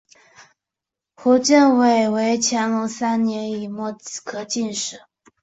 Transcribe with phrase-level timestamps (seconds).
[1.15, 3.91] 胡建伟为乾隆三年己未
[4.23, 5.03] 科进士。